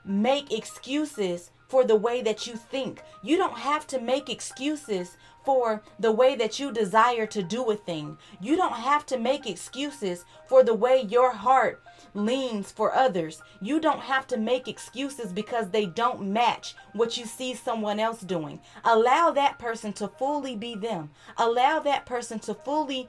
make 0.06 0.52
excuses 0.52 1.52
for 1.70 1.86
the 1.86 1.96
way 1.96 2.22
that 2.22 2.48
you 2.48 2.56
think. 2.56 3.02
You 3.22 3.38
don't 3.38 3.60
have 3.60 3.88
to 3.88 4.02
make 4.02 4.30
excuses 4.30 5.16
for 5.46 5.82
the 5.98 6.12
way 6.12 6.36
that 6.36 6.60
you 6.60 6.72
desire 6.72 7.26
to 7.28 7.42
do 7.42 7.70
a 7.72 7.76
thing. 7.76 8.18
You 8.42 8.58
don't 8.58 8.74
have 8.74 9.06
to 9.08 9.18
make 9.18 9.48
excuses 9.48 10.26
for 10.48 10.64
the 10.64 10.74
way 10.74 11.02
your 11.08 11.32
heart 11.32 11.82
leans 12.14 12.72
for 12.72 12.94
others. 12.94 13.42
You 13.62 13.80
don't 13.80 14.02
have 14.02 14.28
to 14.28 14.38
make 14.38 14.68
excuses 14.68 15.32
because 15.32 15.70
they 15.70 15.86
don't 15.86 16.34
match 16.34 16.76
what 16.94 17.18
you 17.18 17.26
see 17.26 17.54
someone 17.54 18.00
else 18.00 18.22
doing. 18.22 18.60
Allow 18.84 19.32
that 19.32 19.60
person 19.60 19.94
to 19.94 20.08
fully 20.08 20.56
be 20.56 20.76
them. 20.76 21.12
Allow 21.38 21.80
that 21.80 22.06
person 22.06 22.40
to 22.40 22.54
fully 22.54 23.08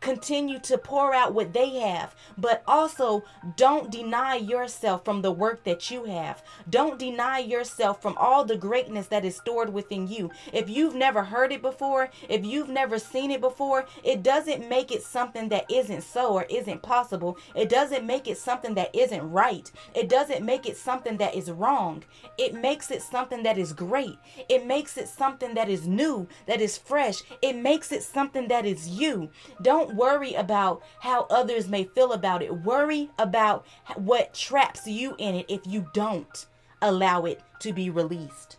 continue 0.00 0.58
to 0.60 0.78
pour 0.78 1.12
out 1.12 1.34
what 1.34 1.52
they 1.52 1.70
have, 1.78 2.14
but 2.36 2.62
also 2.66 3.24
don't 3.56 3.90
deny 3.90 4.36
yourself 4.36 5.04
from 5.04 5.22
the 5.22 5.32
work 5.32 5.64
that 5.64 5.90
you 5.90 6.04
have. 6.04 6.42
Don't 6.68 6.98
deny 6.98 7.38
yourself 7.38 8.00
from 8.00 8.16
all 8.16 8.44
the 8.44 8.56
greatness 8.56 9.08
that 9.08 9.24
is 9.24 9.36
stored 9.36 9.72
within 9.72 10.06
you. 10.06 10.30
If 10.52 10.68
you've 10.68 10.94
never 10.94 11.24
heard 11.24 11.52
it 11.52 11.62
before, 11.62 12.10
if 12.28 12.44
you've 12.44 12.68
never 12.68 12.98
seen 12.98 13.30
it 13.30 13.40
before, 13.40 13.86
it 14.04 14.22
doesn't 14.22 14.68
make 14.68 14.92
it 14.92 15.02
something 15.02 15.48
that 15.48 15.70
isn't 15.70 16.02
so 16.02 16.32
or 16.32 16.44
isn't 16.48 16.82
possible. 16.82 17.36
It 17.54 17.68
doesn't 17.68 18.06
make 18.06 18.28
it 18.28 18.38
something 18.38 18.74
that 18.74 18.94
isn't 18.94 19.30
right. 19.30 19.70
It 19.94 20.08
doesn't 20.08 20.44
make 20.44 20.66
it 20.66 20.76
something 20.76 21.16
that 21.16 21.34
is 21.34 21.50
wrong. 21.50 22.04
It 22.36 22.54
makes 22.54 22.90
it 22.90 23.02
something 23.02 23.42
that 23.42 23.58
is 23.58 23.72
great. 23.72 24.18
It 24.48 24.64
makes 24.64 24.96
it 24.96 25.08
something 25.08 25.54
that 25.54 25.68
is 25.68 25.86
new, 25.86 26.28
that 26.46 26.60
is 26.60 26.78
fresh. 26.78 27.22
It 27.42 27.56
makes 27.56 27.90
it 27.92 28.02
something 28.02 28.48
that 28.48 28.64
is 28.64 28.88
you. 28.88 29.30
Don't 29.60 29.87
don't 29.88 29.96
worry 29.96 30.34
about 30.34 30.82
how 31.00 31.22
others 31.30 31.68
may 31.68 31.84
feel 31.84 32.12
about 32.12 32.42
it. 32.42 32.62
Worry 32.62 33.10
about 33.18 33.66
what 33.96 34.34
traps 34.34 34.86
you 34.86 35.14
in 35.18 35.34
it 35.34 35.46
if 35.48 35.60
you 35.66 35.88
don't 35.94 36.46
allow 36.82 37.24
it 37.24 37.40
to 37.60 37.72
be 37.72 37.90
released. 37.90 38.56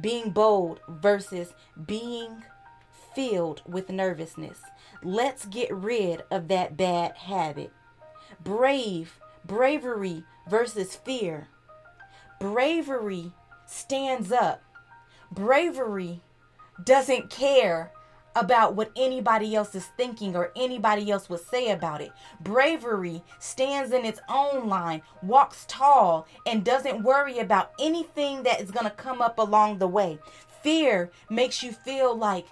Being 0.00 0.30
bold 0.30 0.80
versus 0.88 1.54
being 1.86 2.44
filled 3.14 3.62
with 3.66 3.90
nervousness. 3.90 4.60
Let's 5.02 5.46
get 5.46 5.72
rid 5.72 6.22
of 6.30 6.48
that 6.48 6.76
bad 6.76 7.16
habit. 7.16 7.72
Brave, 8.42 9.20
bravery 9.44 10.24
versus 10.48 10.96
fear. 10.96 11.48
Bravery 12.40 13.32
stands 13.66 14.32
up. 14.32 14.62
Bravery 15.30 16.22
doesn't 16.82 17.30
care 17.30 17.92
about 18.36 18.74
what 18.74 18.90
anybody 18.96 19.54
else 19.54 19.74
is 19.74 19.86
thinking 19.96 20.34
or 20.34 20.52
anybody 20.56 21.10
else 21.10 21.28
would 21.28 21.46
say 21.46 21.70
about 21.70 22.00
it. 22.00 22.10
Bravery 22.40 23.22
stands 23.38 23.92
in 23.92 24.04
its 24.04 24.20
own 24.28 24.68
line, 24.68 25.02
walks 25.22 25.64
tall, 25.68 26.26
and 26.46 26.64
doesn't 26.64 27.02
worry 27.02 27.38
about 27.38 27.72
anything 27.78 28.42
that 28.42 28.60
is 28.60 28.70
going 28.70 28.84
to 28.84 28.90
come 28.90 29.22
up 29.22 29.38
along 29.38 29.78
the 29.78 29.88
way. 29.88 30.18
Fear 30.62 31.10
makes 31.30 31.62
you 31.62 31.72
feel 31.72 32.16
like 32.16 32.46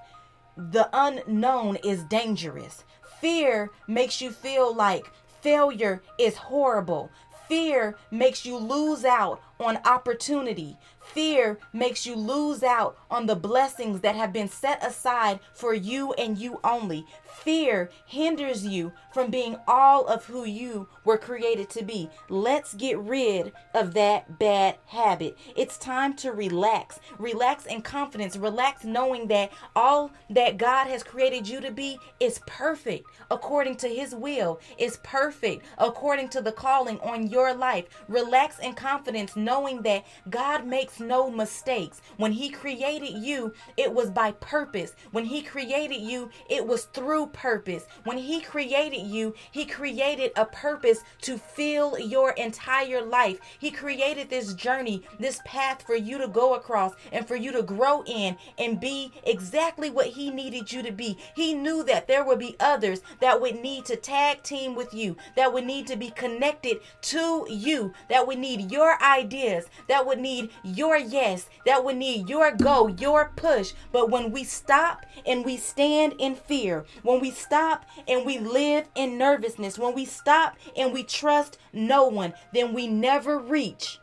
the 0.57 0.89
unknown 0.93 1.77
is 1.77 2.05
dangerous. 2.05 2.85
Fear 3.21 3.71
makes 3.87 4.21
you 4.21 4.31
feel 4.31 4.75
like 4.75 5.11
failure 5.41 6.03
is 6.19 6.37
horrible. 6.37 7.11
Fear 7.49 7.97
makes 8.11 8.47
you 8.47 8.57
lose 8.57 9.05
out 9.05 9.41
on 9.59 9.79
opportunity. 9.85 10.77
Fear 11.13 11.59
makes 11.73 12.07
you 12.07 12.17
lose 12.17 12.63
out 12.63 12.97
on 13.11 13.27
the 13.27 13.37
blessings 13.37 14.01
that 14.01 14.17
have 14.17 14.33
been 14.33 14.49
set 14.49 14.85
aside 14.85 15.41
for 15.53 15.75
you 15.75 16.13
and 16.15 16.39
you 16.39 16.59
only. 16.65 17.07
Fear 17.43 17.91
hinders 18.07 18.65
you 18.67 18.93
from 19.13 19.31
being 19.31 19.57
all 19.67 20.07
of 20.07 20.25
who 20.27 20.45
you 20.45 20.89
were 21.05 21.19
created 21.19 21.69
to 21.71 21.85
be. 21.85 22.09
Let's 22.29 22.75
get 22.75 22.99
rid 22.99 23.53
of 23.75 23.95
that 23.95 24.39
bad 24.39 24.77
habit. 24.87 25.37
It's 25.57 25.79
time 25.79 26.15
to 26.17 26.33
relax. 26.33 27.01
Relax 27.19 27.67
in 27.67 27.83
confidence. 27.83 28.37
Relax 28.37 28.85
knowing 28.85 29.29
that 29.29 29.53
all 29.75 30.11
that 30.31 30.59
God 30.59 30.87
has 30.87 31.03
created 31.03 31.49
you 31.49 31.61
to 31.61 31.71
be 31.71 31.99
is 32.21 32.41
perfect 32.47 33.09
according 33.31 33.77
to 33.77 33.89
his 33.89 34.15
will, 34.15 34.61
is 34.79 34.99
perfect 35.03 35.65
according 35.79 36.29
to 36.31 36.41
the 36.41 36.53
calling 36.53 36.99
on 37.01 37.29
your 37.29 37.55
life. 37.55 37.87
Relax 38.09 38.59
in 38.59 38.75
confidence 38.75 39.37
knowing 39.37 39.83
that 39.83 40.05
God 40.31 40.67
makes 40.67 41.01
no 41.01 41.31
mistakes. 41.31 42.01
When 42.17 42.33
he 42.33 42.51
created 42.51 43.19
you, 43.19 43.53
it 43.77 43.93
was 43.93 44.11
by 44.11 44.33
purpose. 44.33 44.95
When 45.11 45.25
he 45.25 45.43
created 45.43 46.01
you, 46.01 46.31
it 46.49 46.67
was 46.67 46.85
through 46.85 47.29
purpose. 47.29 47.87
When 48.05 48.19
He 48.19 48.41
created 48.41 49.02
you, 49.03 49.35
He 49.51 49.65
created 49.65 50.33
a 50.37 50.45
purpose 50.45 51.03
to 51.23 51.39
fill 51.39 51.99
your 51.99 52.31
entire 52.33 53.03
life. 53.03 53.39
He 53.59 53.71
created 53.71 54.31
this 54.31 54.55
journey, 54.55 55.03
this 55.19 55.41
path 55.45 55.83
for 55.83 55.97
you 55.97 56.19
to 56.19 56.29
go 56.29 56.55
across 56.55 56.93
and 57.11 57.27
for 57.27 57.37
you 57.37 57.53
to 57.53 57.63
grow 57.63 58.03
in 58.05 58.37
and 58.59 58.81
be 58.81 59.13
exactly 59.25 59.91
what 59.91 60.09
He 60.09 60.31
needed 60.31 60.73
you 60.73 60.83
to 60.83 60.93
be. 60.93 61.19
He 61.35 61.55
knew 61.55 61.83
that 61.85 62.09
there 62.09 62.25
would 62.25 62.39
be 62.39 62.57
others 62.61 63.03
that 63.21 63.41
would 63.41 63.61
need 63.61 63.85
to 63.87 63.97
tag 63.97 64.43
team 64.43 64.75
with 64.75 64.93
you, 64.95 65.17
that 65.37 65.53
would 65.53 65.65
need 65.65 65.87
to 65.89 65.97
be 65.97 66.11
connected 66.11 66.79
to 67.03 67.47
you, 67.49 67.93
that 68.09 68.27
would 68.27 68.39
need 68.39 68.71
your 68.71 69.03
ideas, 69.03 69.67
that 69.89 70.07
would 70.07 70.19
need 70.19 70.51
your 70.63 70.97
yes, 70.97 71.49
that 71.67 71.85
would 71.85 71.97
need 71.97 72.29
your 72.29 72.53
go, 72.53 72.89
your 72.89 73.33
push. 73.37 73.73
But 73.91 74.11
when 74.11 74.31
we 74.31 74.45
stop 74.45 75.05
and 75.27 75.45
we 75.45 75.57
stand 75.57 76.15
in 76.19 76.35
fear, 76.35 76.85
when 77.03 77.21
we 77.21 77.31
stop 77.31 77.85
and 78.09 78.25
we 78.27 78.39
live 78.39 78.89
in 78.95 79.19
nervousness, 79.19 79.79
when 79.79 79.95
we 79.95 80.05
stop 80.05 80.57
and 80.77 80.93
we 80.93 81.03
trust 81.03 81.59
no 81.73 82.07
one, 82.07 82.35
then 82.53 82.73
we 82.73 82.87
never 82.87 83.39
reach 83.39 84.01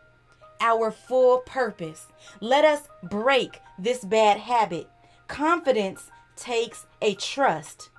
our 0.61 0.91
full 0.91 1.39
purpose. 1.39 2.07
Let 2.41 2.65
us 2.65 2.87
break 3.03 3.61
this 3.77 4.03
bad 4.03 4.37
habit. 4.37 4.89
Confidence 5.27 6.09
takes 6.35 6.85
a 7.01 7.15
trust. 7.15 7.89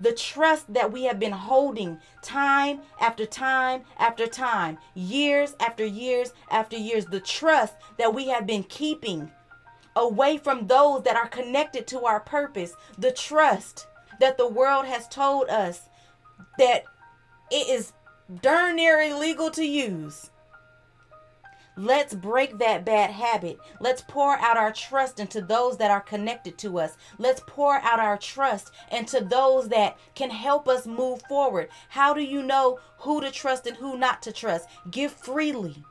The 0.00 0.12
trust 0.12 0.72
that 0.72 0.92
we 0.92 1.04
have 1.04 1.18
been 1.18 1.32
holding 1.32 1.98
time 2.22 2.80
after 3.00 3.26
time 3.26 3.82
after 3.98 4.26
time, 4.26 4.78
years 4.94 5.54
after 5.60 5.84
years 5.84 6.32
after 6.50 6.76
years, 6.76 7.04
the 7.06 7.20
trust 7.20 7.74
that 7.98 8.14
we 8.14 8.28
have 8.28 8.46
been 8.46 8.62
keeping 8.62 9.30
away 9.96 10.38
from 10.38 10.66
those 10.66 11.02
that 11.02 11.16
are 11.16 11.28
connected 11.28 11.86
to 11.88 12.04
our 12.04 12.20
purpose, 12.20 12.74
the 12.96 13.12
trust 13.12 13.88
that 14.20 14.38
the 14.38 14.48
world 14.48 14.86
has 14.86 15.06
told 15.08 15.48
us 15.48 15.88
that 16.58 16.84
it 17.50 17.68
is 17.68 17.92
darn 18.42 18.76
near 18.76 19.00
illegal 19.00 19.50
to 19.50 19.64
use. 19.64 20.30
Let's 21.76 22.14
break 22.14 22.58
that 22.58 22.84
bad 22.84 23.10
habit. 23.10 23.58
Let's 23.80 24.02
pour 24.02 24.36
out 24.36 24.58
our 24.58 24.72
trust 24.72 25.18
into 25.18 25.40
those 25.40 25.78
that 25.78 25.90
are 25.90 26.00
connected 26.00 26.58
to 26.58 26.78
us. 26.78 26.96
Let's 27.16 27.42
pour 27.46 27.76
out 27.76 28.00
our 28.00 28.18
trust 28.18 28.70
into 28.92 29.20
those 29.20 29.68
that 29.68 29.96
can 30.14 30.30
help 30.30 30.68
us 30.68 30.86
move 30.86 31.22
forward. 31.22 31.68
How 31.88 32.12
do 32.12 32.20
you 32.20 32.42
know 32.42 32.80
who 32.98 33.20
to 33.22 33.30
trust 33.30 33.66
and 33.66 33.76
who 33.76 33.96
not 33.96 34.20
to 34.22 34.32
trust? 34.32 34.68
Give 34.90 35.10
freely. 35.10 35.82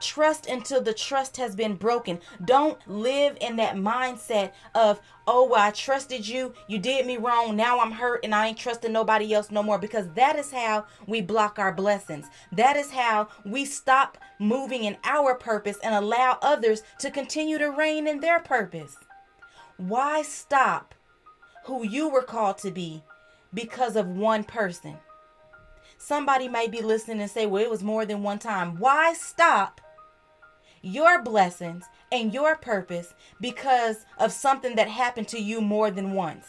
Trust 0.00 0.46
until 0.46 0.80
the 0.80 0.94
trust 0.94 1.36
has 1.38 1.56
been 1.56 1.74
broken. 1.74 2.20
Don't 2.44 2.78
live 2.88 3.36
in 3.40 3.56
that 3.56 3.74
mindset 3.74 4.52
of, 4.74 5.00
oh, 5.26 5.44
well, 5.44 5.60
I 5.60 5.72
trusted 5.72 6.26
you. 6.26 6.54
You 6.68 6.78
did 6.78 7.04
me 7.04 7.16
wrong. 7.16 7.56
Now 7.56 7.80
I'm 7.80 7.90
hurt 7.90 8.20
and 8.24 8.32
I 8.34 8.48
ain't 8.48 8.58
trusting 8.58 8.92
nobody 8.92 9.34
else 9.34 9.50
no 9.50 9.62
more 9.62 9.78
because 9.78 10.08
that 10.14 10.36
is 10.36 10.52
how 10.52 10.86
we 11.06 11.20
block 11.20 11.58
our 11.58 11.72
blessings. 11.72 12.26
That 12.52 12.76
is 12.76 12.92
how 12.92 13.28
we 13.44 13.64
stop 13.64 14.18
moving 14.38 14.84
in 14.84 14.96
our 15.02 15.34
purpose 15.34 15.78
and 15.82 15.94
allow 15.94 16.38
others 16.42 16.82
to 17.00 17.10
continue 17.10 17.58
to 17.58 17.70
reign 17.70 18.06
in 18.06 18.20
their 18.20 18.38
purpose. 18.38 18.96
Why 19.78 20.22
stop 20.22 20.94
who 21.64 21.84
you 21.84 22.08
were 22.08 22.22
called 22.22 22.58
to 22.58 22.70
be 22.70 23.02
because 23.52 23.96
of 23.96 24.06
one 24.06 24.44
person? 24.44 24.96
Somebody 25.96 26.46
may 26.46 26.68
be 26.68 26.80
listening 26.80 27.20
and 27.20 27.30
say, 27.30 27.46
well, 27.46 27.62
it 27.62 27.70
was 27.70 27.82
more 27.82 28.06
than 28.06 28.22
one 28.22 28.38
time. 28.38 28.76
Why 28.78 29.12
stop 29.14 29.80
your 30.82 31.22
blessings 31.22 31.84
and 32.10 32.32
your 32.32 32.56
purpose 32.56 33.14
because 33.40 34.06
of 34.18 34.32
something 34.32 34.76
that 34.76 34.88
happened 34.88 35.28
to 35.28 35.40
you 35.40 35.60
more 35.60 35.90
than 35.90 36.12
once. 36.12 36.46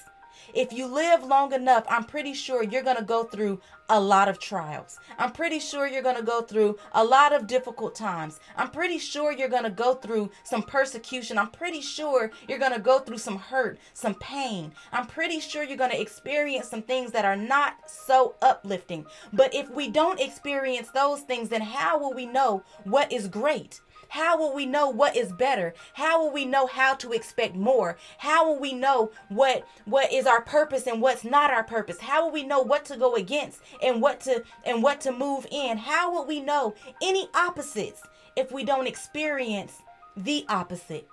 If 0.53 0.73
you 0.73 0.87
live 0.87 1.23
long 1.23 1.53
enough, 1.53 1.85
I'm 1.87 2.05
pretty 2.05 2.33
sure 2.33 2.63
you're 2.63 2.83
going 2.83 2.97
to 2.97 3.03
go 3.03 3.23
through 3.23 3.61
a 3.87 3.99
lot 3.99 4.29
of 4.29 4.39
trials. 4.39 4.99
I'm 5.17 5.31
pretty 5.31 5.59
sure 5.59 5.87
you're 5.87 6.01
going 6.01 6.15
to 6.15 6.23
go 6.23 6.41
through 6.41 6.77
a 6.93 7.03
lot 7.03 7.33
of 7.33 7.47
difficult 7.47 7.95
times. 7.95 8.39
I'm 8.55 8.69
pretty 8.69 8.99
sure 8.99 9.31
you're 9.31 9.49
going 9.49 9.63
to 9.63 9.69
go 9.69 9.95
through 9.95 10.31
some 10.43 10.63
persecution. 10.63 11.37
I'm 11.37 11.49
pretty 11.51 11.81
sure 11.81 12.31
you're 12.47 12.59
going 12.59 12.73
to 12.73 12.79
go 12.79 12.99
through 12.99 13.17
some 13.17 13.37
hurt, 13.37 13.79
some 13.93 14.15
pain. 14.15 14.73
I'm 14.91 15.07
pretty 15.07 15.39
sure 15.39 15.63
you're 15.63 15.77
going 15.77 15.91
to 15.91 16.01
experience 16.01 16.67
some 16.67 16.83
things 16.83 17.11
that 17.11 17.25
are 17.25 17.35
not 17.37 17.89
so 17.89 18.35
uplifting. 18.41 19.05
But 19.33 19.53
if 19.53 19.69
we 19.69 19.89
don't 19.89 20.19
experience 20.19 20.89
those 20.91 21.21
things, 21.21 21.49
then 21.49 21.61
how 21.61 21.99
will 21.99 22.13
we 22.13 22.25
know 22.25 22.63
what 22.83 23.11
is 23.11 23.27
great? 23.27 23.81
How 24.09 24.37
will 24.37 24.53
we 24.53 24.65
know 24.65 24.89
what 24.89 25.15
is 25.15 25.31
better? 25.31 25.73
How 25.93 26.21
will 26.21 26.31
we 26.31 26.45
know 26.45 26.67
how 26.67 26.95
to 26.95 27.13
expect 27.13 27.55
more? 27.55 27.97
How 28.17 28.47
will 28.47 28.59
we 28.59 28.73
know 28.73 29.11
what 29.29 29.65
what 29.85 30.11
is 30.11 30.25
our 30.25 30.41
purpose 30.41 30.87
and 30.87 31.01
what's 31.01 31.23
not 31.23 31.51
our 31.51 31.63
purpose? 31.63 31.99
How 31.99 32.25
will 32.25 32.31
we 32.31 32.43
know 32.43 32.61
what 32.61 32.85
to 32.85 32.97
go 32.97 33.15
against 33.15 33.61
and 33.81 34.01
what 34.01 34.19
to 34.21 34.43
and 34.65 34.83
what 34.83 35.01
to 35.01 35.11
move 35.11 35.45
in? 35.51 35.77
How 35.77 36.11
will 36.11 36.25
we 36.25 36.41
know 36.41 36.75
any 37.01 37.29
opposites 37.33 38.01
if 38.35 38.51
we 38.51 38.63
don't 38.63 38.87
experience 38.87 39.73
the 40.17 40.45
opposite? 40.49 41.07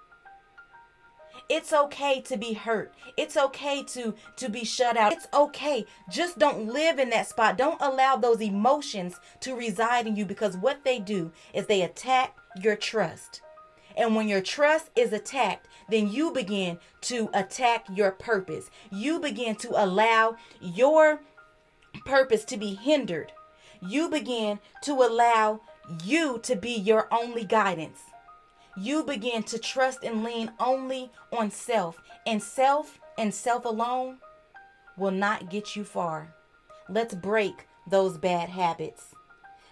It's 1.48 1.72
okay 1.72 2.20
to 2.22 2.36
be 2.36 2.54
hurt. 2.54 2.92
It's 3.16 3.36
okay 3.36 3.82
to 3.84 4.14
to 4.36 4.48
be 4.48 4.64
shut 4.64 4.96
out. 4.96 5.12
It's 5.12 5.28
okay. 5.32 5.86
Just 6.10 6.38
don't 6.38 6.66
live 6.66 6.98
in 6.98 7.10
that 7.10 7.28
spot. 7.28 7.56
Don't 7.56 7.80
allow 7.80 8.16
those 8.16 8.40
emotions 8.40 9.20
to 9.40 9.54
reside 9.54 10.06
in 10.06 10.16
you 10.16 10.24
because 10.24 10.56
what 10.56 10.84
they 10.84 10.98
do 10.98 11.30
is 11.54 11.66
they 11.66 11.82
attack 11.82 12.36
your 12.60 12.76
trust. 12.76 13.42
And 13.96 14.14
when 14.14 14.28
your 14.28 14.42
trust 14.42 14.90
is 14.94 15.12
attacked, 15.12 15.68
then 15.88 16.10
you 16.10 16.32
begin 16.32 16.78
to 17.02 17.30
attack 17.32 17.86
your 17.94 18.10
purpose. 18.10 18.70
You 18.90 19.20
begin 19.20 19.56
to 19.56 19.70
allow 19.82 20.36
your 20.60 21.22
purpose 22.04 22.44
to 22.46 22.56
be 22.56 22.74
hindered. 22.74 23.32
You 23.80 24.08
begin 24.08 24.58
to 24.82 24.92
allow 24.92 25.60
you 26.04 26.38
to 26.42 26.56
be 26.56 26.72
your 26.72 27.08
only 27.12 27.44
guidance. 27.44 28.00
You 28.78 29.04
begin 29.04 29.42
to 29.44 29.58
trust 29.58 30.04
and 30.04 30.22
lean 30.22 30.52
only 30.60 31.10
on 31.32 31.50
self, 31.50 31.98
and 32.26 32.42
self 32.42 33.00
and 33.16 33.32
self 33.32 33.64
alone 33.64 34.18
will 34.98 35.10
not 35.10 35.48
get 35.48 35.74
you 35.76 35.84
far. 35.84 36.34
Let's 36.88 37.14
break 37.14 37.66
those 37.86 38.18
bad 38.18 38.50
habits. 38.50 39.14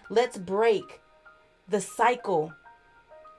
Let's 0.09 0.37
break 0.37 1.01
the 1.67 1.81
cycle 1.81 2.53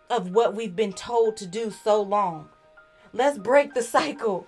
of 0.09 0.31
what 0.31 0.55
we've 0.55 0.76
been 0.76 0.92
told 0.92 1.37
to 1.38 1.46
do 1.46 1.72
so 1.72 2.00
long. 2.00 2.48
Let's 3.12 3.38
break 3.38 3.74
the 3.74 3.83
cycle 3.83 4.46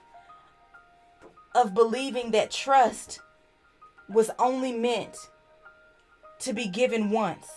of 1.54 1.74
believing 1.74 2.30
that 2.30 2.52
trust 2.52 3.20
was 4.08 4.30
only 4.38 4.72
meant 4.72 5.16
to 6.40 6.52
be 6.52 6.68
given 6.68 7.10
once. 7.10 7.48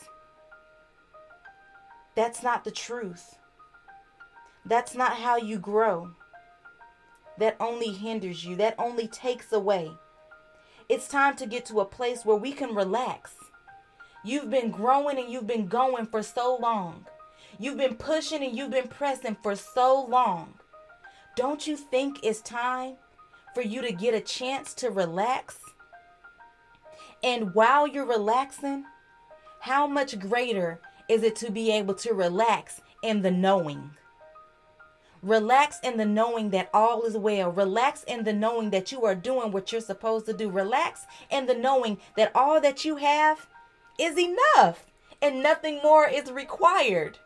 That's 2.15 2.41
not 2.41 2.63
the 2.63 2.71
truth. 2.71 3.37
That's 4.65 4.95
not 4.95 5.17
how 5.17 5.37
you 5.37 5.57
grow. 5.57 6.11
That 7.37 7.55
only 7.59 7.91
hinders 7.91 8.45
you, 8.45 8.55
that 8.57 8.75
only 8.77 9.07
takes 9.07 9.51
away. 9.51 9.91
It's 10.87 11.07
time 11.07 11.35
to 11.37 11.45
get 11.45 11.65
to 11.67 11.79
a 11.79 11.85
place 11.85 12.25
where 12.25 12.35
we 12.35 12.51
can 12.51 12.75
relax. 12.75 13.33
You've 14.23 14.49
been 14.49 14.69
growing 14.69 15.17
and 15.17 15.29
you've 15.29 15.47
been 15.47 15.67
going 15.67 16.05
for 16.05 16.21
so 16.21 16.57
long. 16.61 17.05
You've 17.57 17.77
been 17.77 17.95
pushing 17.95 18.43
and 18.43 18.55
you've 18.55 18.71
been 18.71 18.87
pressing 18.87 19.37
for 19.41 19.55
so 19.55 20.05
long. 20.07 20.55
Don't 21.35 21.65
you 21.65 21.75
think 21.75 22.19
it's 22.23 22.41
time 22.41 22.95
for 23.55 23.61
you 23.61 23.81
to 23.81 23.91
get 23.91 24.13
a 24.13 24.21
chance 24.21 24.73
to 24.75 24.89
relax? 24.89 25.57
And 27.23 27.53
while 27.55 27.87
you're 27.87 28.05
relaxing, 28.05 28.85
how 29.61 29.87
much 29.87 30.19
greater 30.19 30.81
is 31.07 31.23
it 31.23 31.35
to 31.37 31.51
be 31.51 31.71
able 31.71 31.93
to 31.95 32.13
relax 32.13 32.81
in 33.01 33.21
the 33.21 33.31
knowing? 33.31 33.91
Relax 35.21 35.79
in 35.83 35.97
the 35.97 36.05
knowing 36.05 36.49
that 36.49 36.69
all 36.73 37.03
is 37.03 37.15
well. 37.15 37.51
Relax 37.51 38.03
in 38.03 38.23
the 38.23 38.33
knowing 38.33 38.71
that 38.71 38.91
you 38.91 39.05
are 39.05 39.13
doing 39.13 39.51
what 39.51 39.71
you're 39.71 39.81
supposed 39.81 40.25
to 40.25 40.33
do. 40.33 40.49
Relax 40.49 41.05
in 41.29 41.45
the 41.45 41.53
knowing 41.53 41.99
that 42.17 42.31
all 42.33 42.59
that 42.59 42.83
you 42.83 42.95
have 42.95 43.47
is 43.99 44.17
enough 44.17 44.87
and 45.21 45.43
nothing 45.43 45.79
more 45.83 46.07
is 46.07 46.31
required. 46.31 47.19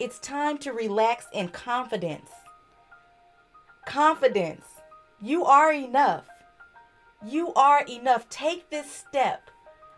It's 0.00 0.18
time 0.18 0.58
to 0.58 0.72
relax 0.72 1.26
in 1.32 1.48
confidence. 1.48 2.30
Confidence. 3.86 4.66
You 5.20 5.44
are 5.44 5.72
enough. 5.72 6.26
You 7.24 7.52
are 7.54 7.84
enough. 7.88 8.28
Take 8.28 8.70
this 8.70 8.90
step 8.90 9.50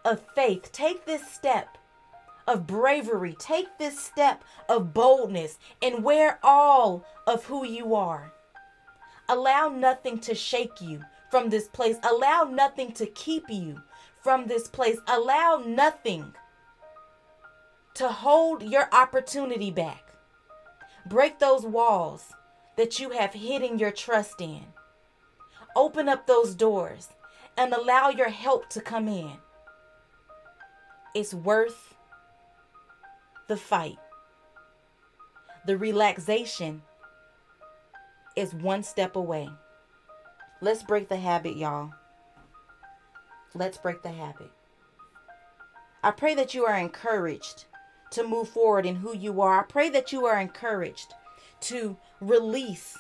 of 0.05 0.23
faith. 0.35 0.71
Take 0.73 1.07
this 1.07 1.31
step 1.31 1.79
of 2.51 2.67
bravery. 2.67 3.35
Take 3.39 3.79
this 3.79 3.99
step 3.99 4.43
of 4.69 4.93
boldness 4.93 5.59
and 5.81 6.05
wear 6.05 6.39
all 6.43 7.05
of 7.27 7.45
who 7.45 7.65
you 7.65 7.95
are. 7.95 8.33
Allow 9.29 9.69
nothing 9.69 10.19
to 10.21 10.35
shake 10.35 10.81
you 10.81 11.01
from 11.31 11.49
this 11.49 11.69
place. 11.69 11.97
Allow 12.03 12.51
nothing 12.53 12.93
to 12.95 13.07
keep 13.07 13.49
you 13.49 13.81
from 14.21 14.47
this 14.47 14.67
place. 14.67 14.99
Allow 15.07 15.63
nothing 15.65 16.35
to 17.95 18.09
hold 18.09 18.63
your 18.65 18.89
opportunity 18.93 19.71
back. 19.71 20.13
Break 21.07 21.39
those 21.39 21.65
walls 21.65 22.35
that 22.77 22.99
you 22.99 23.11
have 23.11 23.33
hidden 23.33 23.79
your 23.79 23.93
trust 23.93 24.41
in. 24.41 24.67
Open 25.77 26.09
up 26.09 26.27
those 26.27 26.55
doors 26.57 27.09
and 27.57 27.73
allow 27.73 28.09
your 28.09 28.29
help 28.29 28.69
to 28.71 28.81
come 28.81 29.07
in. 29.07 29.33
It's 31.15 31.35
worth 31.35 31.90
the 33.51 33.57
fight. 33.57 33.99
The 35.67 35.77
relaxation 35.77 36.83
is 38.37 38.55
one 38.55 38.85
step 38.85 39.17
away. 39.17 39.49
Let's 40.61 40.85
break 40.85 41.09
the 41.09 41.17
habit, 41.17 41.57
y'all. 41.57 41.91
Let's 43.57 43.77
break 43.77 44.03
the 44.05 44.13
habit. 44.13 44.53
I 46.05 46.13
pray 46.13 46.37
that 46.37 46.55
you 46.55 46.65
are 46.65 46.79
encouraged 46.79 47.65
to 48.13 48.23
move 48.23 48.49
forward 48.49 48.87
in 48.87 48.95
who 48.95 49.17
you 49.17 49.41
are. 49.41 49.59
I 49.59 49.65
pray 49.65 49.91
that 49.91 50.13
you 50.13 50.27
are 50.27 50.41
encouraged 50.41 51.13
to 51.63 51.97
release 52.21 52.97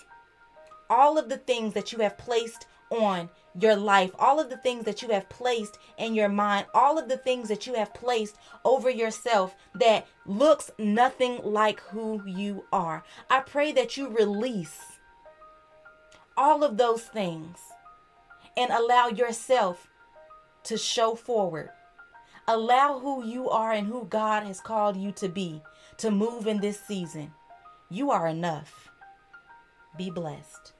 all 0.90 1.16
of 1.16 1.28
the 1.28 1.38
things 1.38 1.74
that 1.74 1.92
you 1.92 1.98
have 1.98 2.18
placed 2.18 2.66
on 2.90 3.30
your 3.58 3.76
life, 3.76 4.10
all 4.18 4.38
of 4.38 4.50
the 4.50 4.56
things 4.56 4.84
that 4.84 5.02
you 5.02 5.08
have 5.08 5.28
placed 5.28 5.78
in 5.98 6.14
your 6.14 6.28
mind, 6.28 6.66
all 6.74 6.98
of 6.98 7.08
the 7.08 7.16
things 7.16 7.48
that 7.48 7.66
you 7.66 7.74
have 7.74 7.94
placed 7.94 8.36
over 8.64 8.90
yourself 8.90 9.54
that 9.74 10.06
looks 10.26 10.70
nothing 10.78 11.40
like 11.42 11.80
who 11.80 12.22
you 12.26 12.64
are. 12.72 13.04
I 13.28 13.40
pray 13.40 13.72
that 13.72 13.96
you 13.96 14.08
release 14.08 14.98
all 16.36 16.62
of 16.62 16.76
those 16.76 17.02
things 17.02 17.58
and 18.56 18.70
allow 18.70 19.08
yourself 19.08 19.88
to 20.64 20.76
show 20.76 21.14
forward. 21.14 21.70
Allow 22.46 22.98
who 22.98 23.24
you 23.24 23.48
are 23.48 23.72
and 23.72 23.86
who 23.86 24.06
God 24.06 24.44
has 24.44 24.60
called 24.60 24.96
you 24.96 25.12
to 25.12 25.28
be 25.28 25.62
to 25.98 26.10
move 26.10 26.46
in 26.46 26.60
this 26.60 26.80
season. 26.80 27.32
You 27.90 28.10
are 28.10 28.26
enough. 28.26 28.90
Be 29.96 30.10
blessed. 30.10 30.72